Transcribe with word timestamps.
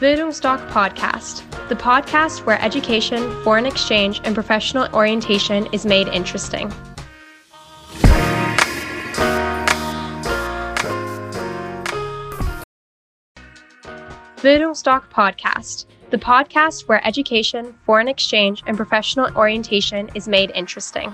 Bildungsdoc 0.00 0.64
Podcast, 0.70 1.42
the 1.68 1.74
podcast 1.74 2.46
where 2.46 2.62
education, 2.62 3.18
foreign 3.42 3.66
exchange, 3.66 4.20
and 4.22 4.32
professional 4.32 4.86
orientation 4.94 5.66
is 5.72 5.84
made 5.84 6.06
interesting. 6.06 6.72
Bildungsdoc 14.36 15.10
Podcast, 15.10 15.86
the 16.10 16.16
podcast 16.16 16.86
where 16.86 17.04
education, 17.04 17.74
foreign 17.84 18.06
exchange, 18.06 18.62
and 18.68 18.76
professional 18.76 19.36
orientation 19.36 20.08
is 20.14 20.28
made 20.28 20.52
interesting. 20.54 21.12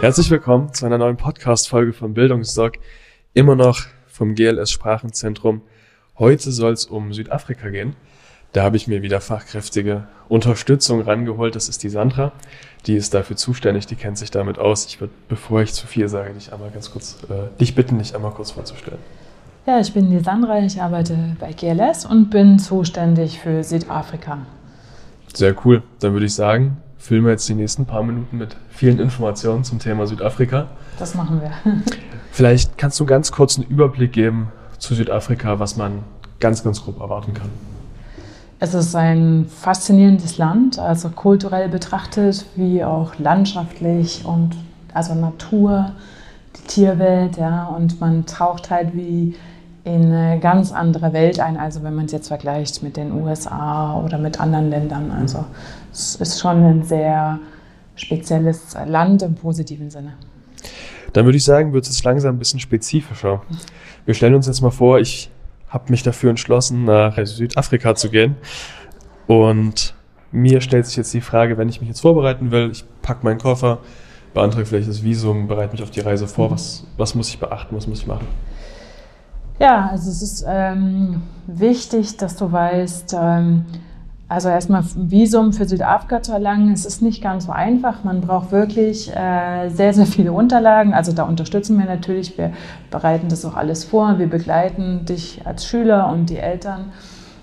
Herzlich 0.00 0.30
willkommen 0.30 0.72
zu 0.72 0.86
einer 0.86 0.98
neuen 0.98 1.16
Podcast-Folge 1.16 1.92
von 1.92 2.14
Bildungsdoc. 2.14 2.78
Immer 3.34 3.56
noch 3.56 3.80
vom 4.18 4.34
GLS 4.34 4.70
Sprachenzentrum. 4.70 5.62
Heute 6.18 6.50
soll 6.50 6.72
es 6.72 6.86
um 6.86 7.12
Südafrika 7.12 7.70
gehen. 7.70 7.94
Da 8.52 8.64
habe 8.64 8.76
ich 8.76 8.88
mir 8.88 9.02
wieder 9.02 9.20
fachkräftige 9.20 10.08
Unterstützung 10.28 11.02
rangeholt. 11.02 11.54
Das 11.54 11.68
ist 11.68 11.82
die 11.84 11.88
Sandra. 11.88 12.32
Die 12.86 12.96
ist 12.96 13.14
dafür 13.14 13.36
zuständig, 13.36 13.86
die 13.86 13.94
kennt 13.94 14.18
sich 14.18 14.30
damit 14.30 14.58
aus. 14.58 14.86
Ich 14.86 15.00
würde, 15.00 15.12
bevor 15.28 15.62
ich 15.62 15.72
zu 15.72 15.86
viel 15.86 16.08
sage, 16.08 16.34
dich 16.34 16.52
einmal 16.52 16.70
ganz 16.70 16.90
kurz, 16.90 17.18
äh, 17.28 17.56
dich 17.60 17.74
bitten, 17.74 17.98
dich 17.98 18.14
einmal 18.14 18.32
kurz 18.32 18.50
vorzustellen. 18.50 18.98
Ja, 19.66 19.78
ich 19.78 19.92
bin 19.92 20.10
die 20.10 20.18
Sandra, 20.18 20.58
ich 20.60 20.80
arbeite 20.80 21.36
bei 21.38 21.52
GLS 21.52 22.06
und 22.06 22.30
bin 22.30 22.58
zuständig 22.58 23.38
für 23.38 23.62
Südafrika. 23.62 24.38
Sehr 25.34 25.54
cool. 25.64 25.82
Dann 26.00 26.14
würde 26.14 26.26
ich 26.26 26.34
sagen, 26.34 26.78
füllen 26.96 27.24
wir 27.24 27.32
jetzt 27.32 27.48
die 27.48 27.54
nächsten 27.54 27.84
paar 27.84 28.02
Minuten 28.02 28.38
mit 28.38 28.56
vielen 28.70 28.98
Informationen 28.98 29.62
zum 29.62 29.78
Thema 29.78 30.06
Südafrika. 30.06 30.68
Das 30.98 31.14
machen 31.14 31.40
wir. 31.40 31.52
Vielleicht 32.38 32.78
kannst 32.78 33.00
du 33.00 33.04
ganz 33.04 33.32
kurz 33.32 33.58
einen 33.58 33.66
Überblick 33.66 34.12
geben 34.12 34.52
zu 34.78 34.94
Südafrika, 34.94 35.58
was 35.58 35.76
man 35.76 36.04
ganz, 36.38 36.62
ganz 36.62 36.84
grob 36.84 37.00
erwarten 37.00 37.34
kann. 37.34 37.50
Es 38.60 38.74
ist 38.74 38.94
ein 38.94 39.46
faszinierendes 39.46 40.38
Land, 40.38 40.78
also 40.78 41.08
kulturell 41.08 41.68
betrachtet, 41.68 42.46
wie 42.54 42.84
auch 42.84 43.18
landschaftlich 43.18 44.24
und 44.24 44.50
also 44.94 45.16
Natur, 45.16 45.90
die 46.54 46.68
Tierwelt, 46.68 47.38
ja, 47.38 47.64
und 47.64 48.00
man 48.00 48.24
taucht 48.24 48.70
halt 48.70 48.94
wie 48.94 49.34
in 49.82 50.04
eine 50.12 50.38
ganz 50.38 50.70
andere 50.70 51.12
Welt 51.12 51.40
ein, 51.40 51.56
also 51.56 51.82
wenn 51.82 51.96
man 51.96 52.04
es 52.04 52.12
jetzt 52.12 52.28
vergleicht 52.28 52.84
mit 52.84 52.96
den 52.96 53.10
USA 53.10 54.00
oder 54.00 54.16
mit 54.16 54.40
anderen 54.40 54.70
Ländern. 54.70 55.10
Also 55.10 55.44
es 55.92 56.14
ist 56.14 56.38
schon 56.38 56.62
ein 56.62 56.84
sehr 56.84 57.40
spezielles 57.96 58.76
Land 58.86 59.22
im 59.22 59.34
positiven 59.34 59.90
Sinne. 59.90 60.12
Dann 61.18 61.26
würde 61.26 61.36
ich 61.36 61.42
sagen, 61.42 61.72
wird 61.72 61.84
es 61.84 62.04
langsam 62.04 62.36
ein 62.36 62.38
bisschen 62.38 62.60
spezifischer. 62.60 63.42
Wir 64.04 64.14
stellen 64.14 64.36
uns 64.36 64.46
jetzt 64.46 64.60
mal 64.60 64.70
vor, 64.70 65.00
ich 65.00 65.32
habe 65.68 65.90
mich 65.90 66.04
dafür 66.04 66.30
entschlossen, 66.30 66.84
nach 66.84 67.18
Südafrika 67.26 67.96
zu 67.96 68.08
gehen. 68.08 68.36
Und 69.26 69.96
mir 70.30 70.60
stellt 70.60 70.86
sich 70.86 70.94
jetzt 70.94 71.12
die 71.12 71.20
Frage, 71.20 71.58
wenn 71.58 71.68
ich 71.68 71.80
mich 71.80 71.88
jetzt 71.88 72.02
vorbereiten 72.02 72.52
will, 72.52 72.70
ich 72.70 72.84
packe 73.02 73.24
meinen 73.24 73.38
Koffer, 73.40 73.78
beantrage 74.32 74.64
vielleicht 74.64 74.88
das 74.88 75.02
Visum, 75.02 75.48
bereite 75.48 75.72
mich 75.72 75.82
auf 75.82 75.90
die 75.90 75.98
Reise 75.98 76.28
vor. 76.28 76.52
Was, 76.52 76.84
was 76.96 77.16
muss 77.16 77.30
ich 77.30 77.40
beachten, 77.40 77.74
was 77.74 77.88
muss 77.88 77.98
ich 77.98 78.06
machen? 78.06 78.28
Ja, 79.58 79.88
also 79.90 80.12
es 80.12 80.22
ist 80.22 80.44
ähm, 80.46 81.22
wichtig, 81.48 82.16
dass 82.16 82.36
du 82.36 82.52
weißt, 82.52 83.16
ähm, 83.20 83.64
also 84.28 84.50
erstmal 84.50 84.84
Visum 84.94 85.54
für 85.54 85.66
Südafrika 85.66 86.22
zu 86.22 86.32
erlangen, 86.32 86.70
es 86.72 86.84
ist 86.84 87.00
nicht 87.00 87.22
ganz 87.22 87.46
so 87.46 87.52
einfach. 87.52 88.04
Man 88.04 88.20
braucht 88.20 88.52
wirklich 88.52 89.10
äh, 89.14 89.70
sehr, 89.70 89.94
sehr 89.94 90.04
viele 90.04 90.32
Unterlagen. 90.32 90.92
Also 90.92 91.12
da 91.12 91.22
unterstützen 91.22 91.78
wir 91.78 91.86
natürlich. 91.86 92.36
Wir 92.36 92.52
bereiten 92.90 93.28
das 93.30 93.46
auch 93.46 93.56
alles 93.56 93.84
vor. 93.84 94.18
Wir 94.18 94.28
begleiten 94.28 95.06
dich 95.06 95.40
als 95.46 95.64
Schüler 95.64 96.12
und 96.12 96.28
die 96.28 96.36
Eltern. 96.36 96.92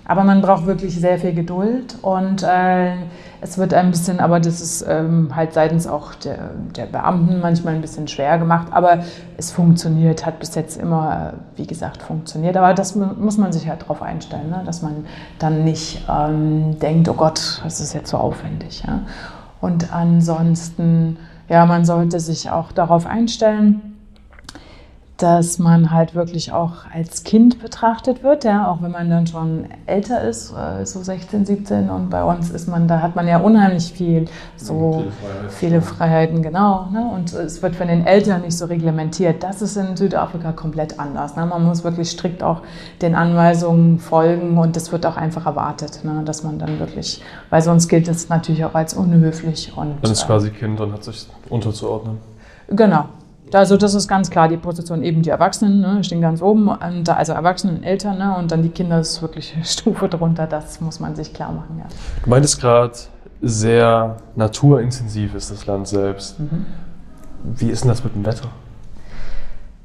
Aber 0.08 0.22
man 0.22 0.40
braucht 0.40 0.66
wirklich 0.66 0.98
sehr 0.98 1.18
viel 1.18 1.34
Geduld 1.34 1.96
und 2.00 2.44
äh, 2.44 2.92
es 3.40 3.58
wird 3.58 3.74
ein 3.74 3.90
bisschen, 3.90 4.20
aber 4.20 4.38
das 4.38 4.60
ist 4.60 4.84
ähm, 4.88 5.34
halt 5.34 5.52
seitens 5.52 5.88
auch 5.88 6.14
der, 6.14 6.50
der, 6.76 6.86
Beamten 6.86 7.40
manchmal 7.40 7.74
ein 7.74 7.80
bisschen 7.80 8.06
schwer 8.06 8.38
gemacht. 8.38 8.68
Aber 8.70 9.00
es 9.36 9.50
funktioniert, 9.50 10.24
hat 10.24 10.38
bis 10.38 10.54
jetzt 10.54 10.80
immer, 10.80 11.34
wie 11.56 11.66
gesagt, 11.66 12.02
funktioniert. 12.02 12.56
Aber 12.56 12.72
das 12.72 12.94
muss 12.94 13.36
man 13.36 13.52
sich 13.52 13.68
halt 13.68 13.82
darauf 13.82 14.00
einstellen, 14.00 14.48
ne? 14.48 14.62
dass 14.64 14.80
man 14.80 15.06
dann 15.40 15.64
nicht 15.64 16.04
ähm, 16.08 16.78
denkt, 16.78 17.08
oh 17.08 17.14
Gott, 17.14 17.60
das 17.64 17.80
ist 17.80 17.92
jetzt 17.92 18.10
so 18.10 18.16
aufwendig. 18.16 18.84
Ja? 18.86 19.00
Und 19.60 19.92
ansonsten, 19.92 21.16
ja, 21.48 21.66
man 21.66 21.84
sollte 21.84 22.20
sich 22.20 22.50
auch 22.50 22.70
darauf 22.70 23.06
einstellen, 23.06 23.95
dass 25.16 25.58
man 25.58 25.92
halt 25.92 26.14
wirklich 26.14 26.52
auch 26.52 26.84
als 26.92 27.24
Kind 27.24 27.62
betrachtet 27.62 28.22
wird, 28.22 28.44
ja, 28.44 28.70
auch 28.70 28.82
wenn 28.82 28.90
man 28.90 29.08
dann 29.08 29.26
schon 29.26 29.66
älter 29.86 30.22
ist, 30.22 30.52
äh, 30.52 30.84
so 30.84 31.02
16, 31.02 31.46
17 31.46 31.88
und 31.88 32.10
bei 32.10 32.22
uns 32.22 32.50
ist 32.50 32.68
man, 32.68 32.86
da 32.86 33.00
hat 33.00 33.16
man 33.16 33.26
ja 33.26 33.38
unheimlich 33.38 33.92
viel, 33.92 34.26
so 34.56 35.04
viele, 35.04 35.12
Freiheit. 35.12 35.52
viele 35.52 35.82
Freiheiten, 35.82 36.42
genau, 36.42 36.88
ne? 36.92 37.10
und 37.14 37.32
es 37.32 37.62
wird 37.62 37.76
von 37.76 37.88
den 37.88 38.06
Eltern 38.06 38.42
nicht 38.42 38.58
so 38.58 38.66
reglementiert. 38.66 39.42
Das 39.42 39.62
ist 39.62 39.76
in 39.76 39.96
Südafrika 39.96 40.52
komplett 40.52 41.00
anders. 41.00 41.34
Ne? 41.34 41.46
Man 41.46 41.64
muss 41.64 41.82
wirklich 41.82 42.10
strikt 42.10 42.42
auch 42.42 42.60
den 43.00 43.14
Anweisungen 43.14 43.98
folgen 43.98 44.58
und 44.58 44.76
das 44.76 44.92
wird 44.92 45.06
auch 45.06 45.16
einfach 45.16 45.46
erwartet, 45.46 46.00
ne? 46.04 46.22
dass 46.26 46.42
man 46.42 46.58
dann 46.58 46.78
wirklich, 46.78 47.22
weil 47.48 47.62
sonst 47.62 47.88
gilt 47.88 48.06
es 48.08 48.28
natürlich 48.28 48.66
auch 48.66 48.74
als 48.74 48.92
unhöflich. 48.92 49.72
Und, 49.74 50.02
man 50.02 50.12
ist 50.12 50.24
äh, 50.24 50.26
quasi 50.26 50.50
Kind 50.50 50.78
und 50.78 50.92
hat 50.92 51.04
sich 51.04 51.26
unterzuordnen. 51.48 52.18
Genau, 52.68 53.06
also 53.52 53.76
das 53.76 53.94
ist 53.94 54.08
ganz 54.08 54.30
klar 54.30 54.48
die 54.48 54.56
Position 54.56 55.02
eben 55.02 55.22
die 55.22 55.30
Erwachsenen 55.30 55.80
ne, 55.80 56.04
stehen 56.04 56.20
ganz 56.20 56.42
oben, 56.42 56.68
und, 56.68 57.08
also 57.08 57.32
Erwachsenen, 57.32 57.82
Eltern 57.82 58.18
ne, 58.18 58.36
und 58.36 58.50
dann 58.50 58.62
die 58.62 58.70
Kinder 58.70 59.00
ist 59.00 59.22
wirklich 59.22 59.54
eine 59.54 59.64
Stufe 59.64 60.08
drunter. 60.08 60.46
Das 60.46 60.80
muss 60.80 61.00
man 61.00 61.14
sich 61.14 61.32
klar 61.32 61.52
machen. 61.52 61.78
Ja. 61.78 61.86
Du 62.24 62.30
meintest 62.30 62.60
gerade, 62.60 62.92
sehr 63.42 64.16
naturintensiv 64.34 65.34
ist 65.34 65.50
das 65.50 65.66
Land 65.66 65.88
selbst. 65.88 66.40
Mhm. 66.40 66.66
Wie 67.44 67.68
ist 67.68 67.82
denn 67.82 67.90
das 67.90 68.02
mit 68.02 68.14
dem 68.14 68.24
Wetter? 68.24 68.48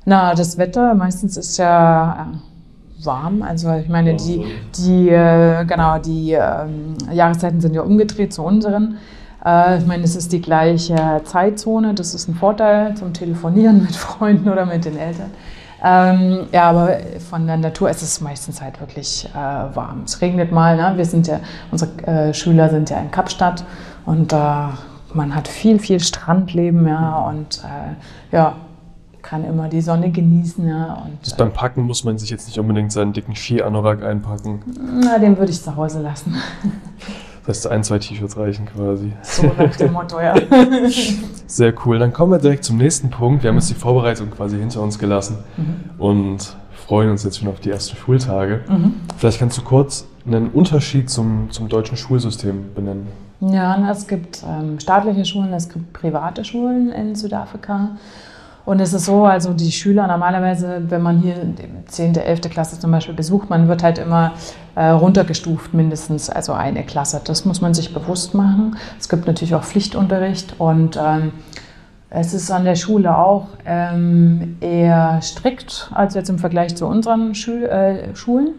Na, 0.05 0.33
das 0.33 0.57
Wetter 0.57 0.95
meistens 0.95 1.37
ist 1.37 1.57
ja 1.57 2.27
äh, 2.31 3.05
warm. 3.05 3.43
Also 3.43 3.71
ich 3.73 3.89
meine, 3.89 4.15
die, 4.15 4.45
die 4.77 5.09
äh, 5.09 5.65
genau 5.65 5.99
die 5.99 6.33
äh, 6.33 6.65
Jahreszeiten 7.11 7.61
sind 7.61 7.75
ja 7.75 7.81
umgedreht 7.81 8.33
zu 8.33 8.43
unseren. 8.43 8.97
Äh, 9.45 9.79
ich 9.79 9.85
meine, 9.85 10.03
es 10.03 10.15
ist 10.15 10.31
die 10.31 10.41
gleiche 10.41 11.21
Zeitzone, 11.23 11.93
das 11.93 12.13
ist 12.13 12.27
ein 12.27 12.35
Vorteil 12.35 12.95
zum 12.95 13.13
Telefonieren 13.13 13.83
mit 13.83 13.95
Freunden 13.95 14.49
oder 14.49 14.65
mit 14.65 14.85
den 14.85 14.97
Eltern. 14.97 15.31
Ähm, 15.83 16.47
ja, 16.51 16.69
aber 16.69 16.97
von 17.27 17.47
der 17.47 17.57
Natur 17.57 17.89
ist 17.89 18.03
es 18.03 18.21
meistens 18.21 18.61
halt 18.61 18.79
wirklich 18.79 19.27
äh, 19.33 19.35
warm. 19.35 20.03
Es 20.05 20.21
regnet 20.21 20.51
mal, 20.51 20.77
ne? 20.77 20.93
wir 20.95 21.05
sind 21.05 21.25
ja, 21.27 21.39
unsere 21.71 21.91
äh, 22.03 22.33
Schüler 22.35 22.69
sind 22.69 22.91
ja 22.91 22.99
in 22.99 23.09
Kapstadt 23.09 23.63
und 24.05 24.31
äh, 24.31 24.35
man 25.13 25.35
hat 25.35 25.47
viel, 25.47 25.79
viel 25.79 25.99
Strandleben, 25.99 26.87
ja, 26.87 27.27
und 27.27 27.63
äh, 27.63 28.35
ja, 28.35 28.55
kann 29.21 29.43
immer 29.43 29.69
die 29.69 29.81
Sonne 29.81 30.11
genießen, 30.11 30.67
ja. 30.67 31.03
Und, 31.05 31.17
das 31.23 31.35
beim 31.35 31.51
Packen 31.51 31.83
muss 31.83 32.03
man 32.03 32.17
sich 32.17 32.29
jetzt 32.29 32.47
nicht 32.47 32.59
unbedingt 32.59 32.91
seinen 32.91 33.13
dicken 33.13 33.35
Ski-Anorak 33.35 34.03
einpacken. 34.03 34.61
Na, 35.03 35.17
den 35.17 35.37
würde 35.37 35.51
ich 35.51 35.61
zu 35.61 35.75
Hause 35.75 36.01
lassen. 36.01 36.35
Das 37.45 37.57
heißt, 37.57 37.67
ein, 37.67 37.83
zwei 37.83 37.99
T-Shirts 37.99 38.37
reichen 38.37 38.67
quasi. 38.67 39.13
So 39.23 39.51
nach 39.57 39.75
dem 39.75 39.93
Motto, 39.93 40.19
ja. 40.19 40.35
Sehr 41.47 41.73
cool. 41.85 41.97
Dann 41.97 42.13
kommen 42.13 42.31
wir 42.31 42.39
direkt 42.39 42.63
zum 42.63 42.77
nächsten 42.77 43.09
Punkt. 43.09 43.43
Wir 43.43 43.49
haben 43.49 43.57
jetzt 43.57 43.69
die 43.69 43.75
Vorbereitung 43.75 44.29
quasi 44.29 44.57
hinter 44.57 44.81
uns 44.81 44.99
gelassen 44.99 45.39
mhm. 45.57 45.99
und 45.99 46.55
freuen 46.87 47.09
uns 47.09 47.23
jetzt 47.23 47.39
schon 47.39 47.47
auf 47.47 47.59
die 47.59 47.71
ersten 47.71 47.95
Schultage. 47.95 48.61
Mhm. 48.67 48.95
Vielleicht 49.17 49.39
kannst 49.39 49.57
du 49.57 49.63
kurz 49.63 50.05
einen 50.25 50.49
Unterschied 50.49 51.09
zum, 51.09 51.49
zum 51.49 51.67
deutschen 51.67 51.97
Schulsystem 51.97 52.73
benennen. 52.75 53.07
Ja, 53.39 53.89
es 53.89 54.07
gibt 54.07 54.43
ähm, 54.47 54.79
staatliche 54.79 55.25
Schulen, 55.25 55.51
es 55.53 55.67
gibt 55.67 55.93
private 55.93 56.45
Schulen 56.45 56.91
in 56.91 57.15
Südafrika. 57.15 57.91
Und 58.65 58.79
es 58.79 58.93
ist 58.93 59.05
so, 59.05 59.25
also 59.25 59.53
die 59.53 59.71
Schüler 59.71 60.05
normalerweise, 60.05 60.83
wenn 60.87 61.01
man 61.01 61.19
hier 61.19 61.35
10., 61.87 62.15
11. 62.15 62.41
Klasse 62.41 62.79
zum 62.79 62.91
Beispiel 62.91 63.15
besucht, 63.15 63.49
man 63.49 63.67
wird 63.67 63.81
halt 63.81 63.97
immer 63.97 64.33
runtergestuft, 64.79 65.73
mindestens, 65.73 66.29
also 66.29 66.53
eine 66.53 66.83
Klasse. 66.83 67.21
Das 67.23 67.45
muss 67.45 67.61
man 67.61 67.73
sich 67.73 67.93
bewusst 67.93 68.33
machen. 68.33 68.77
Es 68.99 69.09
gibt 69.09 69.27
natürlich 69.27 69.55
auch 69.55 69.63
Pflichtunterricht 69.63 70.59
und 70.59 70.97
ähm, 70.97 71.33
es 72.09 72.33
ist 72.33 72.51
an 72.51 72.65
der 72.65 72.75
Schule 72.75 73.17
auch 73.17 73.47
ähm, 73.65 74.57
eher 74.59 75.19
strikt 75.21 75.89
als 75.93 76.13
jetzt 76.13 76.29
im 76.29 76.39
Vergleich 76.39 76.75
zu 76.75 76.85
unseren 76.85 77.35
Schul 77.35 77.63
äh, 77.63 78.15
Schulen 78.15 78.55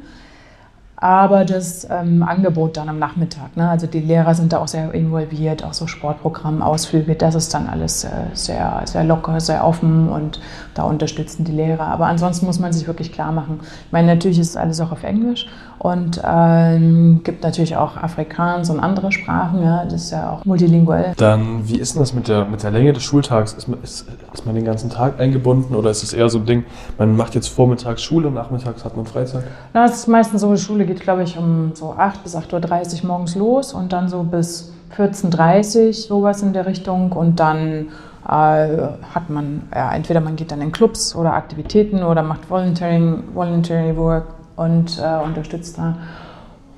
aber 1.02 1.44
das 1.44 1.84
ähm, 1.90 2.22
Angebot 2.22 2.76
dann 2.76 2.88
am 2.88 3.00
Nachmittag. 3.00 3.56
Ne? 3.56 3.68
Also 3.68 3.88
die 3.88 3.98
Lehrer 3.98 4.36
sind 4.36 4.52
da 4.52 4.58
auch 4.58 4.68
sehr 4.68 4.94
involviert, 4.94 5.64
auch 5.64 5.72
so 5.72 5.88
Sportprogramm, 5.88 6.62
Ausflüge, 6.62 7.16
das 7.16 7.34
ist 7.34 7.52
dann 7.52 7.68
alles 7.68 8.04
äh, 8.04 8.10
sehr, 8.34 8.82
sehr 8.84 9.02
locker, 9.02 9.40
sehr 9.40 9.66
offen 9.66 10.08
und 10.08 10.40
da 10.74 10.84
unterstützen 10.84 11.42
die 11.42 11.50
Lehrer. 11.50 11.88
Aber 11.88 12.06
ansonsten 12.06 12.46
muss 12.46 12.60
man 12.60 12.72
sich 12.72 12.86
wirklich 12.86 13.10
klar 13.10 13.32
machen. 13.32 13.58
Ich 13.86 13.90
meine, 13.90 14.14
natürlich 14.14 14.38
ist 14.38 14.56
alles 14.56 14.80
auch 14.80 14.92
auf 14.92 15.02
Englisch 15.02 15.48
Und 15.82 16.22
ähm, 16.24 17.22
gibt 17.24 17.42
natürlich 17.42 17.76
auch 17.76 17.96
Afrikaans 17.96 18.70
und 18.70 18.78
andere 18.78 19.10
Sprachen, 19.10 19.64
ja, 19.64 19.84
das 19.84 20.04
ist 20.04 20.10
ja 20.12 20.30
auch 20.30 20.44
multilinguell. 20.44 21.12
Dann, 21.16 21.68
wie 21.68 21.74
ist 21.74 21.94
denn 21.94 22.02
das 22.02 22.14
mit 22.14 22.28
der, 22.28 22.44
mit 22.44 22.62
der 22.62 22.70
Länge 22.70 22.92
des 22.92 23.02
Schultags? 23.02 23.52
Ist 23.52 23.66
man, 23.66 23.82
ist, 23.82 24.06
ist 24.32 24.46
man 24.46 24.54
den 24.54 24.64
ganzen 24.64 24.90
Tag 24.90 25.18
eingebunden 25.18 25.74
oder 25.74 25.90
ist 25.90 26.04
es 26.04 26.12
eher 26.12 26.28
so 26.28 26.38
ein 26.38 26.46
Ding, 26.46 26.64
man 26.98 27.16
macht 27.16 27.34
jetzt 27.34 27.48
vormittags 27.48 28.00
Schule 28.00 28.28
und 28.28 28.34
nachmittags 28.34 28.84
hat 28.84 28.96
man 28.96 29.06
Freizeit? 29.06 29.42
Na, 29.74 29.86
es 29.86 29.94
ist 29.94 30.06
meistens 30.06 30.42
so, 30.42 30.54
die 30.54 30.60
Schule 30.60 30.86
geht, 30.86 31.00
glaube 31.00 31.24
ich, 31.24 31.36
um 31.36 31.72
so 31.74 31.96
8 31.98 32.22
bis 32.22 32.36
8.30 32.36 33.02
Uhr 33.02 33.08
morgens 33.08 33.34
los 33.34 33.74
und 33.74 33.92
dann 33.92 34.08
so 34.08 34.22
bis 34.22 34.72
14.30 34.96 35.86
Uhr, 35.86 35.92
sowas 35.94 36.42
in 36.42 36.52
der 36.52 36.66
Richtung. 36.66 37.10
Und 37.10 37.40
dann 37.40 37.88
äh, 38.28 38.28
hat 38.28 39.30
man, 39.30 39.62
ja, 39.74 39.92
entweder 39.92 40.20
man 40.20 40.36
geht 40.36 40.52
dann 40.52 40.60
in 40.60 40.70
Clubs 40.70 41.16
oder 41.16 41.32
Aktivitäten 41.32 42.04
oder 42.04 42.22
macht 42.22 42.48
Volunteering, 42.48 43.24
Voluntary 43.34 43.96
Work 43.96 44.41
und 44.56 44.98
äh, 44.98 45.24
unterstützt 45.24 45.78
da. 45.78 45.96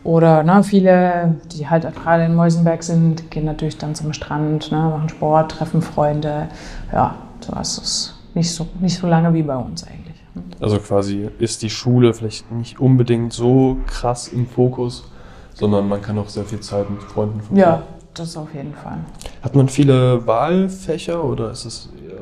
Oder 0.04 0.42
ne, 0.42 0.62
viele, 0.62 1.36
die 1.52 1.68
halt 1.68 1.86
gerade 1.94 2.24
in 2.24 2.34
Meusenberg 2.34 2.82
sind, 2.82 3.30
gehen 3.30 3.46
natürlich 3.46 3.78
dann 3.78 3.94
zum 3.94 4.12
Strand, 4.12 4.70
ne, 4.70 4.76
machen 4.76 5.08
Sport, 5.08 5.52
treffen 5.52 5.80
Freunde. 5.80 6.48
Ja, 6.92 7.14
sowas 7.40 7.78
ist 7.78 8.14
nicht 8.34 8.52
so, 8.52 8.66
nicht 8.80 8.98
so 8.98 9.06
lange 9.06 9.32
wie 9.32 9.42
bei 9.42 9.56
uns 9.56 9.86
eigentlich. 9.86 10.22
Also 10.60 10.78
quasi 10.78 11.28
ist 11.38 11.62
die 11.62 11.70
Schule 11.70 12.12
vielleicht 12.12 12.50
nicht 12.52 12.80
unbedingt 12.80 13.32
so 13.32 13.78
krass 13.86 14.28
im 14.28 14.46
Fokus, 14.46 15.10
sondern 15.54 15.88
man 15.88 16.02
kann 16.02 16.18
auch 16.18 16.28
sehr 16.28 16.44
viel 16.44 16.60
Zeit 16.60 16.90
mit 16.90 17.02
Freunden 17.02 17.40
verbringen. 17.40 17.60
Ja, 17.60 17.82
das 18.12 18.36
auf 18.36 18.52
jeden 18.54 18.74
Fall. 18.74 18.98
Hat 19.42 19.54
man 19.54 19.68
viele 19.68 20.26
Wahlfächer 20.26 21.24
oder 21.24 21.50
ist 21.50 21.64
es 21.64 21.90
eher 22.06 22.18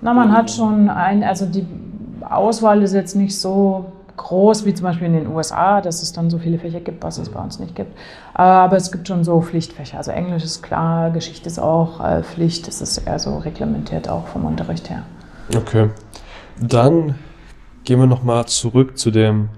Na, 0.00 0.14
man 0.14 0.32
hat 0.32 0.50
schon 0.50 0.88
ein, 0.88 1.22
also 1.22 1.44
die 1.46 1.66
Auswahl 2.28 2.82
ist 2.82 2.94
jetzt 2.94 3.16
nicht 3.16 3.38
so 3.38 3.86
groß 4.18 4.66
wie 4.66 4.74
zum 4.74 4.84
Beispiel 4.84 5.06
in 5.06 5.14
den 5.14 5.26
USA, 5.28 5.80
dass 5.80 6.02
es 6.02 6.12
dann 6.12 6.28
so 6.28 6.38
viele 6.38 6.58
Fächer 6.58 6.80
gibt, 6.80 7.02
was 7.02 7.16
es 7.16 7.30
bei 7.30 7.40
uns 7.40 7.58
nicht 7.58 7.74
gibt. 7.74 7.96
Aber 8.34 8.76
es 8.76 8.92
gibt 8.92 9.08
schon 9.08 9.24
so 9.24 9.40
Pflichtfächer. 9.40 9.96
Also 9.96 10.10
Englisch 10.10 10.44
ist 10.44 10.62
klar, 10.62 11.10
Geschichte 11.10 11.48
ist 11.48 11.58
auch 11.58 12.04
äh, 12.04 12.22
Pflicht, 12.22 12.68
das 12.68 12.82
ist 12.82 12.98
eher 12.98 13.18
so 13.18 13.38
reglementiert 13.38 14.08
auch 14.08 14.26
vom 14.26 14.44
Unterricht 14.44 14.90
her. 14.90 15.04
Okay. 15.56 15.88
Dann 16.60 17.14
gehen 17.84 17.98
wir 17.98 18.06
nochmal 18.06 18.46
zurück 18.46 18.98
zu 18.98 19.10
dem, 19.10 19.48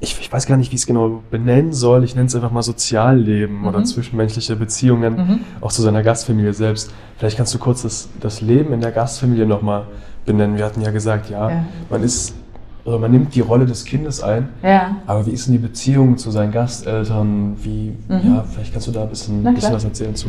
ich, 0.00 0.18
ich, 0.20 0.32
weiß 0.32 0.46
gar 0.46 0.56
nicht, 0.56 0.70
wie 0.70 0.76
ich 0.76 0.82
es 0.82 0.86
genau 0.86 1.22
benennen 1.30 1.72
soll. 1.72 2.04
Ich 2.04 2.14
nenne 2.14 2.26
es 2.26 2.34
einfach 2.34 2.52
mal 2.52 2.62
Sozialleben 2.62 3.60
mhm. 3.60 3.66
oder 3.66 3.84
zwischenmenschliche 3.84 4.54
Beziehungen, 4.54 5.16
mhm. 5.16 5.40
auch 5.60 5.72
zu 5.72 5.82
seiner 5.82 6.02
Gastfamilie 6.02 6.52
selbst. 6.52 6.92
Vielleicht 7.16 7.36
kannst 7.36 7.52
du 7.54 7.58
kurz 7.58 7.82
das, 7.82 8.08
das 8.20 8.40
Leben 8.40 8.72
in 8.72 8.80
der 8.80 8.92
Gastfamilie 8.92 9.46
nochmal 9.46 9.86
benennen. 10.24 10.56
Wir 10.56 10.64
hatten 10.64 10.82
ja 10.82 10.92
gesagt, 10.92 11.30
ja, 11.30 11.50
ja. 11.50 11.64
man 11.90 12.02
ist 12.02 12.34
oder 12.88 12.98
man 12.98 13.10
nimmt 13.10 13.34
die 13.34 13.40
Rolle 13.40 13.66
des 13.66 13.84
Kindes 13.84 14.22
ein. 14.22 14.48
Ja. 14.62 14.96
Aber 15.06 15.26
wie 15.26 15.30
ist 15.30 15.46
denn 15.46 15.52
die 15.52 15.58
Beziehung 15.58 16.16
zu 16.16 16.30
seinen 16.30 16.52
Gasteltern? 16.52 17.56
Wie, 17.62 17.94
mhm. 18.08 18.34
ja, 18.34 18.44
vielleicht 18.50 18.72
kannst 18.72 18.88
du 18.88 18.92
da 18.92 19.02
ein 19.02 19.10
bisschen, 19.10 19.44
bisschen 19.44 19.74
was 19.74 19.84
erzählen 19.84 20.14
zu. 20.14 20.28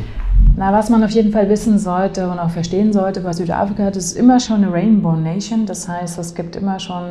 Na, 0.57 0.73
was 0.73 0.89
man 0.89 1.01
auf 1.03 1.11
jeden 1.11 1.31
Fall 1.31 1.47
wissen 1.49 1.79
sollte 1.79 2.29
und 2.29 2.37
auch 2.37 2.49
verstehen 2.49 2.91
sollte 2.91 3.21
bei 3.21 3.31
Südafrika, 3.31 3.89
das 3.91 4.05
ist 4.05 4.17
immer 4.17 4.41
schon 4.41 4.57
eine 4.57 4.73
Rainbow 4.73 5.13
Nation. 5.13 5.65
Das 5.65 5.87
heißt, 5.87 6.19
es 6.19 6.35
gibt 6.35 6.57
immer 6.57 6.79
schon 6.79 7.05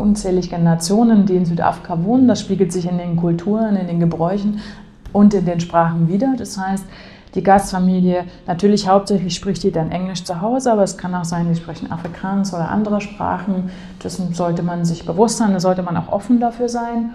unzählige 0.00 0.58
Nationen, 0.58 1.26
die 1.26 1.34
in 1.34 1.44
Südafrika 1.44 2.02
wohnen. 2.04 2.28
Das 2.28 2.40
spiegelt 2.40 2.72
sich 2.72 2.88
in 2.88 2.98
den 2.98 3.16
Kulturen, 3.16 3.74
in 3.74 3.88
den 3.88 3.98
Gebräuchen 3.98 4.60
und 5.12 5.34
in 5.34 5.44
den 5.46 5.58
Sprachen 5.58 6.08
wieder. 6.08 6.34
Das 6.38 6.56
heißt, 6.58 6.84
die 7.36 7.42
Gastfamilie, 7.42 8.24
natürlich 8.46 8.88
hauptsächlich 8.88 9.34
spricht 9.34 9.62
die 9.62 9.70
dann 9.70 9.92
Englisch 9.92 10.24
zu 10.24 10.40
Hause, 10.40 10.72
aber 10.72 10.82
es 10.82 10.96
kann 10.96 11.14
auch 11.14 11.24
sein, 11.24 11.46
die 11.48 11.54
sprechen 11.54 11.92
Afrikaans 11.92 12.52
oder 12.52 12.70
andere 12.70 13.00
Sprachen. 13.00 13.70
Das 14.02 14.16
sollte 14.32 14.62
man 14.62 14.84
sich 14.84 15.06
bewusst 15.06 15.36
sein, 15.36 15.52
da 15.52 15.60
sollte 15.60 15.82
man 15.82 15.96
auch 15.96 16.10
offen 16.10 16.40
dafür 16.40 16.68
sein. 16.68 17.10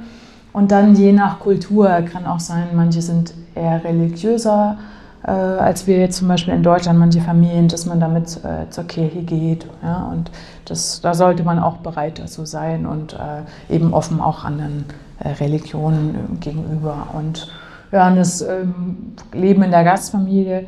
Und 0.53 0.71
dann 0.71 0.95
je 0.95 1.11
nach 1.11 1.39
Kultur 1.39 1.89
kann 2.11 2.25
auch 2.25 2.39
sein, 2.39 2.69
manche 2.73 3.01
sind 3.01 3.33
eher 3.55 3.83
religiöser 3.83 4.77
äh, 5.23 5.31
als 5.31 5.87
wir 5.87 5.97
jetzt 5.97 6.17
zum 6.17 6.27
Beispiel 6.27 6.53
in 6.53 6.63
Deutschland, 6.63 6.97
manche 6.97 7.21
Familien, 7.21 7.67
dass 7.67 7.85
man 7.85 7.99
damit 7.99 8.43
äh, 8.43 8.69
zur 8.69 8.85
Kirche 8.85 9.21
geht. 9.21 9.67
Ja? 9.83 10.07
Und 10.11 10.31
das, 10.65 11.01
da 11.01 11.13
sollte 11.13 11.43
man 11.43 11.59
auch 11.59 11.77
bereit 11.77 12.19
dazu 12.19 12.45
sein 12.45 12.85
und 12.85 13.13
äh, 13.13 13.73
eben 13.73 13.93
offen 13.93 14.19
auch 14.19 14.43
anderen 14.43 14.85
äh, 15.19 15.29
Religionen 15.29 16.39
gegenüber. 16.39 17.07
Und 17.13 17.51
ja, 17.91 18.13
das 18.15 18.41
ähm, 18.41 19.13
Leben 19.33 19.63
in 19.63 19.71
der 19.71 19.83
Gastfamilie 19.83 20.67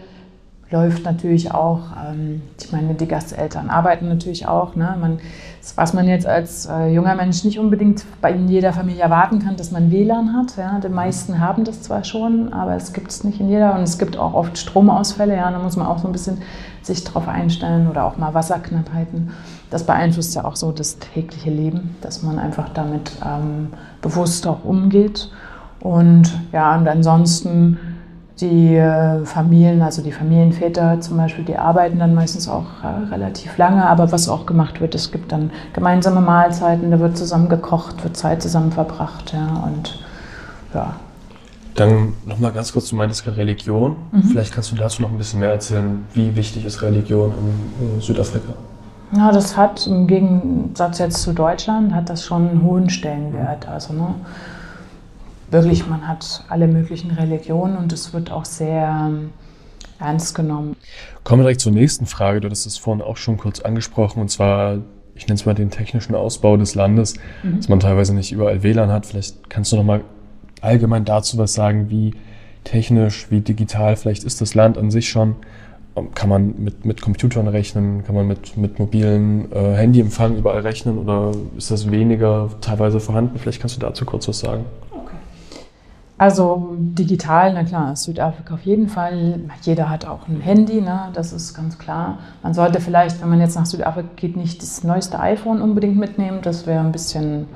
läuft 0.73 1.05
natürlich 1.05 1.51
auch. 1.51 1.81
Ähm, 2.05 2.41
ich 2.59 2.71
meine, 2.71 2.95
die 2.95 3.07
Gasteltern 3.07 3.69
arbeiten 3.69 4.09
natürlich 4.09 4.47
auch. 4.47 4.75
Ne? 4.75 4.97
Man, 4.99 5.19
was 5.75 5.93
man 5.93 6.07
jetzt 6.07 6.25
als 6.25 6.65
äh, 6.65 6.87
junger 6.87 7.15
Mensch 7.15 7.43
nicht 7.43 7.59
unbedingt 7.59 8.03
bei 8.21 8.35
jeder 8.35 8.73
Familie 8.73 9.03
erwarten 9.03 9.39
kann, 9.39 9.55
dass 9.55 9.71
man 9.71 9.91
WLAN 9.91 10.33
hat. 10.35 10.57
Ja? 10.57 10.79
Die 10.79 10.89
meisten 10.89 11.39
haben 11.39 11.63
das 11.63 11.83
zwar 11.83 12.03
schon, 12.03 12.51
aber 12.51 12.75
es 12.75 12.91
gibt 12.91 13.11
es 13.11 13.23
nicht 13.23 13.39
in 13.39 13.49
jeder. 13.49 13.75
Und 13.75 13.83
es 13.83 13.99
gibt 13.99 14.17
auch 14.17 14.33
oft 14.33 14.57
Stromausfälle. 14.57 15.35
Ja? 15.35 15.51
Da 15.51 15.59
muss 15.59 15.77
man 15.77 15.87
auch 15.87 15.99
so 15.99 16.07
ein 16.07 16.11
bisschen 16.11 16.41
sich 16.81 17.03
drauf 17.03 17.27
einstellen 17.27 17.87
oder 17.87 18.03
auch 18.05 18.17
mal 18.17 18.33
Wasserknappheiten. 18.33 19.31
Das 19.69 19.85
beeinflusst 19.85 20.35
ja 20.35 20.43
auch 20.43 20.55
so 20.55 20.71
das 20.71 20.97
tägliche 20.97 21.51
Leben, 21.51 21.95
dass 22.01 22.23
man 22.23 22.39
einfach 22.39 22.69
damit 22.69 23.11
ähm, 23.23 23.69
bewusst 24.01 24.47
auch 24.47 24.65
umgeht. 24.65 25.29
Und 25.83 26.31
ja, 26.53 26.77
und 26.77 26.87
ansonsten 26.87 27.77
die 28.39 28.75
äh, 28.75 29.25
Familien, 29.25 29.81
also 29.81 30.01
die 30.01 30.13
Familienväter 30.13 31.01
zum 31.01 31.17
Beispiel, 31.17 31.43
die 31.43 31.57
arbeiten 31.57 31.99
dann 31.99 32.15
meistens 32.15 32.47
auch 32.47 32.65
äh, 32.81 33.13
relativ 33.13 33.57
lange. 33.57 33.85
Aber 33.85 34.11
was 34.13 34.29
auch 34.29 34.45
gemacht 34.45 34.79
wird, 34.79 34.95
es 34.95 35.11
gibt 35.11 35.33
dann 35.33 35.51
gemeinsame 35.73 36.21
Mahlzeiten, 36.21 36.89
da 36.89 37.01
wird 37.01 37.17
zusammen 37.17 37.49
gekocht, 37.49 38.01
wird 38.01 38.15
Zeit 38.15 38.41
zusammen 38.41 38.71
verbracht. 38.71 39.33
Ja, 39.33 39.63
und 39.65 39.99
ja. 40.73 40.95
Dann 41.75 42.13
nochmal 42.25 42.53
ganz 42.53 42.71
kurz, 42.71 42.87
du 42.89 42.95
meintest 42.95 43.25
gerade 43.25 43.37
Religion. 43.37 43.97
Mhm. 44.13 44.23
Vielleicht 44.23 44.53
kannst 44.53 44.71
du 44.71 44.75
dazu 44.77 45.01
noch 45.01 45.11
ein 45.11 45.17
bisschen 45.17 45.41
mehr 45.41 45.51
erzählen. 45.51 46.05
Wie 46.13 46.33
wichtig 46.33 46.63
ist 46.63 46.81
Religion 46.81 47.33
in, 47.81 47.95
in 47.95 48.01
Südafrika? 48.01 48.53
Ja, 49.15 49.33
das 49.33 49.57
hat 49.57 49.85
im 49.85 50.07
Gegensatz 50.07 50.99
jetzt 50.99 51.21
zu 51.21 51.33
Deutschland, 51.33 51.93
hat 51.93 52.09
das 52.09 52.23
schon 52.23 52.49
einen 52.49 52.63
hohen 52.63 52.89
Stellenwert. 52.89 53.67
Also, 53.67 53.93
ne, 53.93 54.15
wirklich, 55.53 55.87
man 55.87 56.07
hat 56.07 56.43
alle 56.49 56.67
möglichen 56.67 57.11
Religionen 57.11 57.77
und 57.77 57.93
es 57.93 58.13
wird 58.13 58.31
auch 58.31 58.45
sehr 58.45 59.07
ähm, 59.07 59.29
ernst 59.99 60.35
genommen. 60.35 60.75
Kommen 61.23 61.41
wir 61.41 61.43
direkt 61.45 61.61
zur 61.61 61.71
nächsten 61.71 62.05
Frage. 62.05 62.41
Du 62.41 62.49
hast 62.49 62.65
es 62.65 62.77
vorhin 62.77 63.01
auch 63.01 63.17
schon 63.17 63.37
kurz 63.37 63.61
angesprochen 63.61 64.19
und 64.19 64.29
zwar, 64.29 64.79
ich 65.15 65.27
nenne 65.27 65.35
es 65.35 65.45
mal 65.45 65.53
den 65.53 65.69
technischen 65.69 66.15
Ausbau 66.15 66.57
des 66.57 66.75
Landes, 66.75 67.15
mhm. 67.43 67.57
dass 67.57 67.69
man 67.69 67.79
teilweise 67.79 68.13
nicht 68.13 68.31
überall 68.31 68.63
WLAN 68.63 68.91
hat. 68.91 69.05
Vielleicht 69.05 69.49
kannst 69.49 69.71
du 69.71 69.77
noch 69.77 69.83
mal 69.83 70.01
allgemein 70.61 71.05
dazu 71.05 71.37
was 71.37 71.53
sagen, 71.53 71.89
wie 71.89 72.13
technisch, 72.63 73.27
wie 73.29 73.41
digital 73.41 73.95
vielleicht 73.95 74.23
ist 74.23 74.41
das 74.41 74.55
Land 74.55 74.77
an 74.77 74.91
sich 74.91 75.09
schon. 75.09 75.35
Kann 76.15 76.27
man 76.27 76.55
mit, 76.57 76.85
mit 76.85 77.01
Computern 77.01 77.47
rechnen? 77.47 78.03
Kann 78.03 78.15
man 78.15 78.27
mit, 78.27 78.57
mit 78.57 78.79
mobilen 78.79 79.51
äh, 79.51 79.75
Handyempfang 79.75 80.37
überall 80.37 80.61
rechnen? 80.61 80.97
Oder 80.97 81.33
ist 81.55 81.69
das 81.69 81.91
weniger 81.91 82.49
teilweise 82.61 82.99
vorhanden? 82.99 83.37
Vielleicht 83.37 83.61
kannst 83.61 83.75
du 83.75 83.79
dazu 83.79 84.03
kurz 84.03 84.27
was 84.27 84.39
sagen. 84.39 84.65
Also 86.17 86.75
digital, 86.77 87.53
na 87.53 87.63
klar, 87.63 87.95
Südafrika 87.95 88.53
auf 88.53 88.61
jeden 88.61 88.87
Fall. 88.87 89.41
Jeder 89.63 89.89
hat 89.89 90.05
auch 90.05 90.27
ein 90.27 90.41
Handy, 90.41 90.79
ne? 90.79 91.09
das 91.13 91.33
ist 91.33 91.55
ganz 91.55 91.79
klar. 91.79 92.19
Man 92.43 92.53
sollte 92.53 92.79
vielleicht, 92.79 93.21
wenn 93.21 93.29
man 93.29 93.41
jetzt 93.41 93.55
nach 93.55 93.65
Südafrika 93.65 94.09
geht, 94.15 94.37
nicht 94.37 94.61
das 94.61 94.83
neueste 94.83 95.19
iPhone 95.19 95.61
unbedingt 95.61 95.97
mitnehmen. 95.97 96.39
Das 96.43 96.67
wäre 96.67 96.81
ein 96.81 96.91
bisschen, 96.91 97.47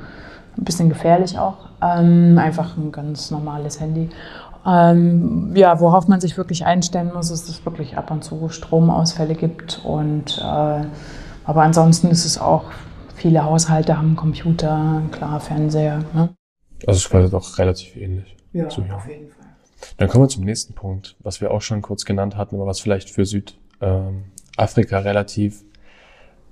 ein 0.58 0.64
bisschen 0.64 0.90
gefährlich 0.90 1.38
auch. 1.38 1.70
Ähm, 1.82 2.40
einfach 2.40 2.76
ein 2.78 2.92
ganz 2.92 3.30
normales 3.30 3.80
Handy. 3.80 4.10
Ähm, 4.66 5.54
ja, 5.56 5.80
worauf 5.80 6.08
man 6.08 6.20
sich 6.20 6.36
wirklich 6.36 6.66
einstellen 6.66 7.12
muss, 7.14 7.30
ist, 7.30 7.48
dass 7.48 7.60
es 7.60 7.66
wirklich 7.66 7.96
ab 7.96 8.10
und 8.10 8.24
zu 8.24 8.50
Stromausfälle 8.50 9.36
gibt. 9.36 9.82
Und, 9.86 10.40
äh, 10.40 10.82
aber 11.46 11.62
ansonsten 11.62 12.08
ist 12.08 12.26
es 12.26 12.40
auch, 12.40 12.66
viele 13.16 13.46
Haushalte 13.46 13.98
haben 13.98 14.16
Computer, 14.16 15.04
klar, 15.12 15.40
Fernseher. 15.40 16.00
Ne? 16.14 16.30
Also 16.86 16.98
es 16.98 17.06
ist 17.06 17.10
quasi 17.10 17.30
doch 17.30 17.58
relativ 17.60 17.96
ähnlich. 17.96 18.37
Ja, 18.58 18.70
zu 18.70 18.82
auf 18.82 19.08
jeden 19.08 19.30
Fall. 19.30 19.46
Dann 19.98 20.10
kommen 20.10 20.24
wir 20.24 20.30
zum 20.30 20.44
nächsten 20.44 20.74
Punkt, 20.74 21.16
was 21.20 21.42
wir 21.42 21.52
auch 21.52 21.62
schon 21.62 21.82
kurz 21.82 22.06
genannt 22.06 22.36
hatten, 22.36 22.56
aber 22.56 22.66
was 22.66 22.80
vielleicht 22.80 23.10
für 23.10 23.26
Südafrika 23.26 25.00
relativ 25.00 25.64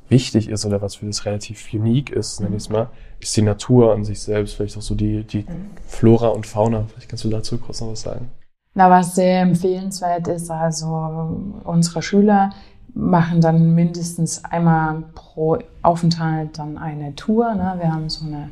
wichtig 0.09 0.49
ist 0.49 0.65
oder 0.65 0.81
was 0.81 0.95
für 0.95 1.07
das 1.07 1.25
relativ 1.25 1.73
unique 1.73 2.11
ist, 2.11 2.39
nenne 2.39 2.55
ich 2.55 2.63
es 2.63 2.69
mal, 2.69 2.89
ist 3.19 3.35
die 3.35 3.41
Natur 3.41 3.93
an 3.93 4.03
sich 4.03 4.21
selbst, 4.21 4.55
vielleicht 4.55 4.77
auch 4.77 4.81
so 4.81 4.93
die, 4.95 5.23
die 5.23 5.39
mhm. 5.39 5.71
Flora 5.87 6.27
und 6.27 6.45
Fauna. 6.45 6.85
Vielleicht 6.89 7.09
kannst 7.09 7.23
du 7.23 7.29
dazu 7.29 7.57
kurz 7.57 7.81
noch 7.81 7.91
was 7.91 8.01
sagen. 8.01 8.29
Na, 8.75 8.89
was 8.89 9.15
sehr 9.15 9.41
empfehlenswert 9.41 10.27
ist, 10.27 10.51
also 10.51 11.39
unsere 11.63 12.01
Schüler 12.01 12.51
machen 12.93 13.41
dann 13.41 13.73
mindestens 13.73 14.43
einmal 14.45 15.03
pro 15.15 15.57
Aufenthalt 15.81 16.59
dann 16.59 16.77
eine 16.77 17.15
Tour. 17.15 17.53
Ne? 17.55 17.75
Wir 17.79 17.91
haben 17.91 18.09
so 18.09 18.25
eine 18.25 18.49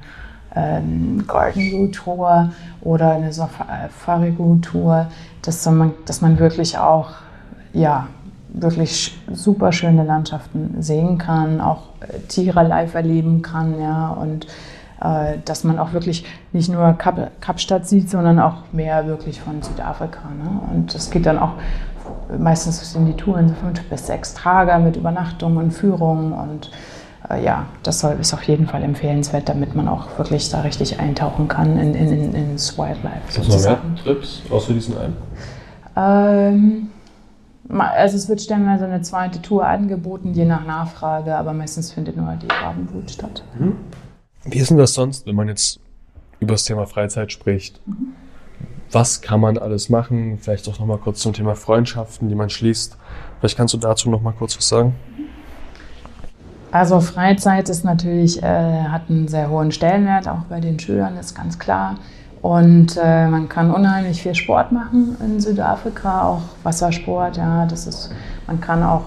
ähm, 0.55 1.25
Garden 1.27 1.61
View 1.61 1.87
Tour 1.87 2.49
oder 2.81 3.13
eine 3.13 3.33
Safari 3.33 4.37
View 4.37 4.57
Tour, 4.57 5.07
dass 5.41 5.65
man, 5.65 5.93
dass 6.05 6.21
man 6.21 6.39
wirklich 6.39 6.77
auch, 6.77 7.09
ja, 7.73 8.07
wirklich 8.49 9.19
super 9.31 9.71
schöne 9.71 10.03
Landschaften 10.03 10.75
sehen 10.81 11.17
kann, 11.17 11.59
auch 11.59 11.89
äh, 12.01 12.19
Tiere 12.27 12.63
live 12.63 12.93
erleben 12.93 13.41
kann, 13.41 13.81
ja, 13.81 14.09
und 14.09 14.45
äh, 15.01 15.39
dass 15.43 15.63
man 15.63 15.79
auch 15.79 15.93
wirklich 15.93 16.25
nicht 16.51 16.69
nur 16.69 16.93
Kap 16.93 17.31
Kapstadt 17.41 17.87
sieht, 17.87 18.09
sondern 18.09 18.39
auch 18.39 18.57
mehr 18.71 19.07
wirklich 19.07 19.41
von 19.41 19.61
Südafrika. 19.61 20.21
Ne? 20.29 20.61
Und 20.71 20.93
das 20.93 21.09
geht 21.09 21.25
dann 21.25 21.39
auch 21.39 21.53
meistens 22.37 22.91
sind 22.91 23.05
die 23.05 23.13
Touren 23.13 23.49
so 23.49 23.55
fünf 23.55 23.81
bis 23.89 24.07
sechs 24.07 24.33
Tage 24.33 24.77
mit 24.83 24.95
Übernachtungen 24.95 25.57
und 25.57 25.71
Führungen 25.71 26.33
und 26.33 26.67
äh, 26.67 27.02
ja, 27.29 27.67
das 27.83 27.99
soll, 27.99 28.17
ist 28.19 28.33
auf 28.33 28.43
jeden 28.43 28.67
Fall 28.67 28.83
empfehlenswert, 28.83 29.47
damit 29.47 29.75
man 29.75 29.87
auch 29.87 30.17
wirklich 30.17 30.49
da 30.49 30.61
richtig 30.61 30.99
eintauchen 30.99 31.47
kann 31.47 31.77
in, 31.77 31.93
in, 31.93 32.11
in, 32.11 32.33
ins 32.33 32.77
Wildlife. 32.77 33.21
Gibt 33.33 33.47
es 33.47 33.65
noch 33.65 33.83
mehr 33.83 33.95
Trips 34.03 34.41
außer 34.49 34.73
diesen 34.73 34.97
einen? 34.97 35.15
Ähm, 35.95 36.89
also 37.69 38.17
es 38.17 38.27
wird 38.27 38.41
stellenweise 38.41 38.85
eine 38.85 39.01
zweite 39.01 39.41
Tour 39.41 39.65
angeboten, 39.65 40.33
je 40.33 40.45
nach 40.45 40.65
Nachfrage, 40.65 41.35
aber 41.35 41.53
meistens 41.53 41.91
findet 41.91 42.17
nur 42.17 42.35
die 42.35 42.47
Rabenbrut 42.47 43.09
statt. 43.09 43.43
Mhm. 43.57 43.77
Wie 44.45 44.57
ist 44.57 44.69
denn 44.69 44.77
das 44.77 44.93
sonst, 44.93 45.25
wenn 45.25 45.35
man 45.35 45.47
jetzt 45.47 45.79
über 46.39 46.53
das 46.53 46.65
Thema 46.65 46.85
Freizeit 46.85 47.31
spricht? 47.31 47.79
Mhm. 47.87 48.13
Was 48.91 49.21
kann 49.21 49.39
man 49.39 49.57
alles 49.57 49.89
machen? 49.89 50.37
Vielleicht 50.39 50.67
auch 50.67 50.77
nochmal 50.77 50.99
kurz 50.99 51.21
zum 51.21 51.33
Thema 51.33 51.55
Freundschaften, 51.55 52.29
die 52.29 52.35
man 52.35 52.49
schließt. 52.49 52.97
Vielleicht 53.39 53.57
kannst 53.57 53.73
du 53.73 53.77
dazu 53.77 54.09
nochmal 54.09 54.33
kurz 54.37 54.55
was 54.55 54.67
sagen. 54.67 54.93
Also 56.73 57.01
Freizeit 57.01 57.69
ist 57.69 57.85
natürlich, 57.85 58.41
äh, 58.41 58.85
hat 58.85 59.03
einen 59.07 59.27
sehr 59.27 59.51
hohen 59.51 59.71
Stellenwert, 59.71 60.27
auch 60.27 60.45
bei 60.49 60.59
den 60.59 60.79
Schülern, 60.79 61.15
ist 61.17 61.35
ganz 61.35 61.59
klar. 61.59 61.97
Und 62.41 62.97
äh, 63.01 63.27
man 63.27 63.47
kann 63.47 63.69
unheimlich 63.69 64.23
viel 64.23 64.33
Sport 64.33 64.71
machen 64.71 65.15
in 65.23 65.39
Südafrika, 65.39 66.23
auch 66.23 66.41
Wassersport, 66.63 67.37
ja, 67.37 67.67
das 67.67 67.85
ist, 67.85 68.11
man 68.47 68.59
kann 68.59 68.81
auch 68.81 69.03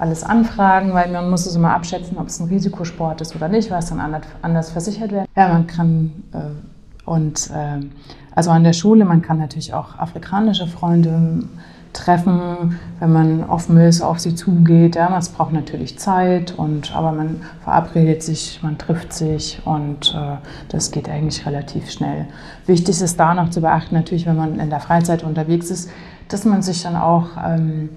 alles 0.00 0.24
anfragen, 0.24 0.92
weil 0.92 1.12
man 1.12 1.30
muss 1.30 1.46
es 1.46 1.54
immer 1.54 1.72
abschätzen, 1.74 2.18
ob 2.18 2.26
es 2.26 2.40
ein 2.40 2.48
Risikosport 2.48 3.20
ist 3.20 3.36
oder 3.36 3.46
nicht, 3.46 3.70
weil 3.70 3.78
es 3.78 3.86
dann 3.86 4.00
anders 4.42 4.70
versichert 4.70 5.12
wird. 5.12 5.28
Ja, 5.36 5.46
man 5.46 5.68
kann 5.68 6.10
äh, 6.32 7.08
und 7.08 7.50
äh, 7.50 7.86
also 8.34 8.50
an 8.50 8.64
der 8.64 8.72
Schule, 8.72 9.04
man 9.04 9.22
kann 9.22 9.38
natürlich 9.38 9.74
auch 9.74 9.96
afrikanische 9.96 10.66
Freunde 10.66 11.44
treffen, 11.92 12.78
wenn 12.98 13.12
man 13.12 13.44
offen 13.44 13.76
ist, 13.78 14.00
auf 14.00 14.18
sie 14.18 14.34
zugeht. 14.34 14.96
Ja, 14.96 15.16
es 15.18 15.28
braucht 15.28 15.52
natürlich 15.52 15.98
Zeit, 15.98 16.52
und, 16.56 16.94
aber 16.94 17.12
man 17.12 17.42
verabredet 17.62 18.22
sich, 18.22 18.60
man 18.62 18.78
trifft 18.78 19.12
sich 19.12 19.60
und 19.64 20.14
äh, 20.14 20.36
das 20.68 20.90
geht 20.90 21.08
eigentlich 21.08 21.46
relativ 21.46 21.90
schnell. 21.90 22.26
Wichtig 22.66 23.00
ist 23.00 23.18
da 23.18 23.34
noch 23.34 23.50
zu 23.50 23.60
beachten, 23.60 23.94
natürlich, 23.94 24.26
wenn 24.26 24.36
man 24.36 24.60
in 24.60 24.70
der 24.70 24.80
Freizeit 24.80 25.24
unterwegs 25.24 25.70
ist, 25.70 25.90
dass 26.28 26.44
man 26.44 26.62
sich 26.62 26.82
dann 26.82 26.96
auch 26.96 27.28
ähm, 27.44 27.90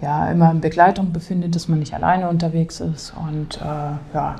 ja, 0.00 0.30
immer 0.30 0.50
in 0.50 0.60
Begleitung 0.60 1.12
befindet, 1.12 1.54
dass 1.54 1.68
man 1.68 1.78
nicht 1.78 1.94
alleine 1.94 2.28
unterwegs 2.28 2.80
ist 2.80 3.12
und 3.28 3.60
äh, 3.60 4.14
ja, 4.14 4.36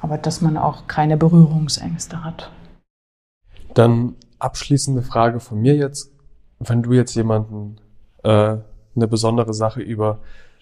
aber 0.00 0.18
dass 0.18 0.40
man 0.40 0.56
auch 0.56 0.86
keine 0.86 1.16
Berührungsängste 1.16 2.24
hat. 2.24 2.50
Dann 3.74 4.14
abschließende 4.38 5.02
Frage 5.02 5.40
von 5.40 5.60
mir 5.60 5.76
jetzt. 5.76 6.12
Wenn 6.58 6.82
du 6.82 6.92
jetzt 6.92 7.14
jemanden 7.14 7.76
äh, 8.26 8.58
eine 8.96 9.08
besondere 9.08 9.54
Sache 9.54 9.80
über 9.80 10.18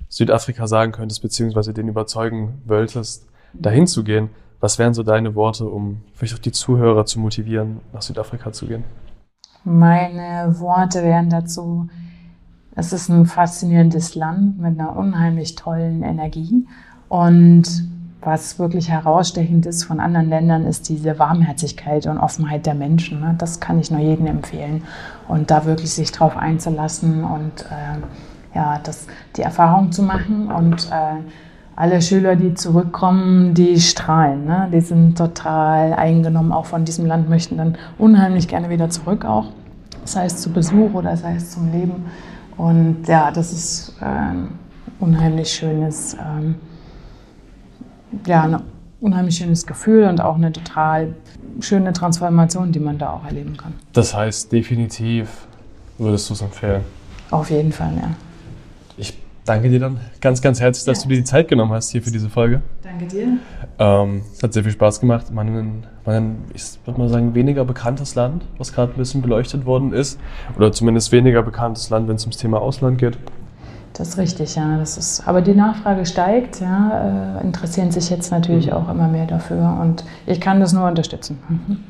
Südafrika 0.08 0.66
sagen 0.66 0.92
könntest, 0.92 1.22
beziehungsweise 1.22 1.72
den 1.72 1.88
überzeugen 1.88 2.62
wolltest, 2.66 3.26
dahin 3.54 3.86
zu 3.86 4.04
gehen, 4.04 4.30
was 4.60 4.78
wären 4.78 4.94
so 4.94 5.02
deine 5.02 5.34
Worte, 5.34 5.66
um 5.66 6.02
vielleicht 6.14 6.34
auch 6.34 6.38
die 6.38 6.52
Zuhörer 6.52 7.06
zu 7.06 7.20
motivieren, 7.20 7.80
nach 7.92 8.02
Südafrika 8.02 8.52
zu 8.52 8.66
gehen? 8.66 8.84
Meine 9.64 10.54
Worte 10.58 11.02
wären 11.02 11.30
dazu, 11.30 11.88
es 12.76 12.92
ist 12.92 13.08
ein 13.08 13.24
faszinierendes 13.24 14.14
Land 14.14 14.58
mit 14.58 14.78
einer 14.78 14.96
unheimlich 14.96 15.54
tollen 15.54 16.02
Energie 16.02 16.66
und 17.08 17.64
was 18.24 18.58
wirklich 18.58 18.88
herausstechend 18.88 19.66
ist 19.66 19.84
von 19.84 20.00
anderen 20.00 20.28
Ländern, 20.28 20.66
ist 20.66 20.88
diese 20.88 21.18
Warmherzigkeit 21.18 22.06
und 22.06 22.18
Offenheit 22.18 22.66
der 22.66 22.74
Menschen. 22.74 23.20
Ne? 23.20 23.34
Das 23.38 23.60
kann 23.60 23.78
ich 23.78 23.90
nur 23.90 24.00
jedem 24.00 24.26
empfehlen. 24.26 24.82
Und 25.28 25.50
da 25.50 25.64
wirklich 25.64 25.92
sich 25.92 26.12
drauf 26.12 26.36
einzulassen 26.36 27.24
und 27.24 27.62
äh, 27.70 28.56
ja, 28.56 28.80
das, 28.82 29.06
die 29.36 29.42
Erfahrung 29.42 29.92
zu 29.92 30.02
machen. 30.02 30.50
Und 30.50 30.90
äh, 30.90 31.20
alle 31.76 32.00
Schüler, 32.00 32.36
die 32.36 32.54
zurückkommen, 32.54 33.54
die 33.54 33.80
strahlen. 33.80 34.44
Ne? 34.44 34.68
Die 34.72 34.80
sind 34.80 35.18
total 35.18 35.92
eingenommen 35.92 36.52
auch 36.52 36.66
von 36.66 36.84
diesem 36.84 37.06
Land, 37.06 37.28
möchten 37.28 37.56
dann 37.56 37.76
unheimlich 37.98 38.48
gerne 38.48 38.70
wieder 38.70 38.90
zurück 38.90 39.24
auch. 39.24 39.46
Sei 40.04 40.26
es 40.26 40.40
zu 40.40 40.50
Besuch 40.50 40.94
oder 40.94 41.16
sei 41.16 41.36
es 41.36 41.50
zum 41.50 41.72
Leben. 41.72 42.04
Und 42.56 43.06
ja, 43.06 43.30
das 43.30 43.52
ist 43.52 43.96
äh, 44.00 44.04
ein 44.04 44.48
unheimlich 45.00 45.52
schönes. 45.52 46.14
Ähm, 46.14 46.56
ja, 48.26 48.42
ein 48.42 48.60
unheimlich 49.00 49.36
schönes 49.36 49.66
Gefühl 49.66 50.04
und 50.04 50.20
auch 50.20 50.36
eine 50.36 50.52
total 50.52 51.14
schöne 51.60 51.92
Transformation, 51.92 52.72
die 52.72 52.80
man 52.80 52.98
da 52.98 53.10
auch 53.10 53.24
erleben 53.24 53.56
kann. 53.56 53.74
Das 53.92 54.14
heißt, 54.14 54.50
definitiv 54.50 55.46
würdest 55.98 56.28
du 56.28 56.34
es 56.34 56.40
empfehlen? 56.40 56.82
Auf 57.30 57.50
jeden 57.50 57.72
Fall, 57.72 57.92
ja. 57.96 58.10
Ich 58.96 59.16
danke 59.44 59.68
dir 59.68 59.80
dann 59.80 59.98
ganz, 60.20 60.40
ganz 60.40 60.60
herzlich, 60.60 60.84
dass 60.84 60.98
ja. 60.98 61.02
du 61.04 61.08
dir 61.10 61.16
die 61.16 61.24
Zeit 61.24 61.48
genommen 61.48 61.72
hast 61.72 61.90
hier 61.90 62.02
für 62.02 62.10
diese 62.10 62.28
Folge. 62.28 62.62
Danke 62.82 63.06
dir. 63.06 63.38
Ähm, 63.78 64.22
es 64.32 64.42
hat 64.42 64.52
sehr 64.52 64.62
viel 64.62 64.72
Spaß 64.72 65.00
gemacht. 65.00 65.32
Man, 65.32 65.84
man 66.04 66.36
ich 66.54 66.62
würde 66.84 67.00
mal 67.00 67.08
sagen, 67.08 67.34
weniger 67.34 67.64
bekanntes 67.64 68.14
Land, 68.14 68.44
was 68.58 68.72
gerade 68.72 68.92
ein 68.92 68.98
bisschen 68.98 69.22
beleuchtet 69.22 69.66
worden 69.66 69.92
ist. 69.92 70.18
Oder 70.56 70.72
zumindest 70.72 71.12
weniger 71.12 71.42
bekanntes 71.42 71.90
Land, 71.90 72.08
wenn 72.08 72.16
es 72.16 72.22
ums 72.22 72.36
Thema 72.36 72.60
Ausland 72.60 72.98
geht. 72.98 73.18
Das 73.94 74.08
ist 74.08 74.18
richtig, 74.18 74.56
ja. 74.56 74.76
Das 74.76 74.98
ist, 74.98 75.26
aber 75.26 75.40
die 75.40 75.54
Nachfrage 75.54 76.04
steigt, 76.04 76.60
ja, 76.60 77.38
äh, 77.38 77.44
interessieren 77.44 77.90
sich 77.90 78.10
jetzt 78.10 78.30
natürlich 78.30 78.66
mhm. 78.66 78.72
auch 78.72 78.88
immer 78.90 79.08
mehr 79.08 79.26
dafür 79.26 79.78
und 79.80 80.04
ich 80.26 80.40
kann 80.40 80.60
das 80.60 80.72
nur 80.72 80.86
unterstützen. 80.86 81.38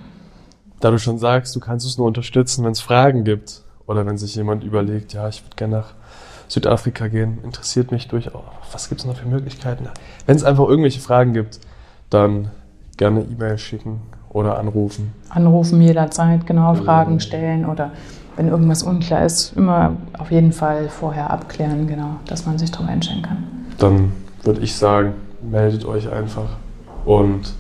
Da 0.81 0.91
du 0.91 0.99
schon 0.99 1.17
sagst, 1.17 1.57
du 1.57 1.61
kannst 1.61 1.87
es 1.87 1.97
nur 1.97 2.07
unterstützen, 2.07 2.63
wenn 2.63 2.73
es 2.73 2.81
Fragen 2.81 3.25
gibt 3.25 3.63
oder 3.87 4.05
wenn 4.05 4.19
sich 4.19 4.35
jemand 4.35 4.65
überlegt, 4.65 5.15
ja, 5.15 5.27
ich 5.29 5.43
würde 5.43 5.57
gerne 5.57 5.77
nach 5.77 5.95
Südafrika 6.49 7.09
gehen, 7.09 7.39
interessiert 7.43 7.91
mich 7.91 8.07
durchaus, 8.07 8.43
was 8.71 8.91
gibt 8.91 9.01
es 9.01 9.07
noch 9.07 9.17
für 9.17 9.27
Möglichkeiten? 9.27 9.89
Wenn 10.27 10.37
es 10.37 10.45
einfach 10.45 10.69
irgendwelche 10.69 11.01
Fragen 11.01 11.33
gibt, 11.33 11.59
dann 12.11 12.51
gerne 12.99 13.23
E-Mail 13.23 13.57
schicken 13.57 14.03
oder 14.29 14.59
anrufen. 14.59 15.15
Anrufen 15.31 15.81
jederzeit, 15.81 16.47
genau, 16.47 16.75
Fragen 16.75 17.19
stellen 17.19 17.65
oder 17.65 17.93
wenn 18.37 18.49
irgendwas 18.49 18.83
unklar 18.83 19.25
ist, 19.25 19.57
immer 19.57 19.97
auf 20.19 20.31
jeden 20.31 20.53
Fall 20.53 20.89
vorher 20.89 21.31
abklären, 21.31 21.87
genau, 21.87 22.17
dass 22.27 22.47
man 22.47 22.59
sich 22.59 22.71
darauf 22.71 22.89
einstellen 22.89 23.23
kann. 23.23 23.45
Dann 23.79 24.13
würde 24.43 24.61
ich 24.61 24.75
sagen, 24.77 25.15
meldet 25.43 25.85
euch 25.85 26.11
einfach 26.11 26.49
und 27.05 27.53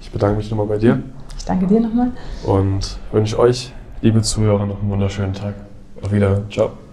ich 0.00 0.10
bedanke 0.10 0.38
mich 0.38 0.50
nochmal 0.50 0.66
bei 0.66 0.78
dir. 0.78 1.02
Ich 1.36 1.44
danke 1.44 1.66
dir 1.66 1.80
nochmal. 1.80 2.12
Und 2.44 2.98
wünsche 3.12 3.38
euch, 3.38 3.72
liebe 4.00 4.22
Zuhörer, 4.22 4.66
noch 4.66 4.80
einen 4.80 4.90
wunderschönen 4.90 5.32
Tag. 5.32 5.54
Auf 6.02 6.12
Wiedersehen. 6.12 6.50
Ciao. 6.50 6.85